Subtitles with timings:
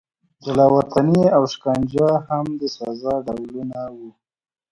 [0.43, 4.09] جلا وطني او شکنجه هم د سزا ډولونه وو.